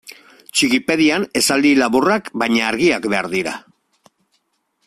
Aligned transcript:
Txikipedian 0.59 1.27
esaldi 1.43 1.75
laburrak 1.81 2.33
baina 2.45 2.65
argiak 2.71 3.09
behar 3.15 3.33
dira. 3.39 3.57